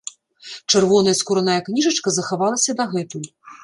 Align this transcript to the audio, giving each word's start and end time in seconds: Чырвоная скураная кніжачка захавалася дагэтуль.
Чырвоная 0.71 1.15
скураная 1.21 1.59
кніжачка 1.69 2.17
захавалася 2.19 2.71
дагэтуль. 2.83 3.29